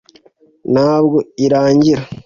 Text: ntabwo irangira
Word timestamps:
ntabwo 0.71 1.17
irangira 1.45 2.03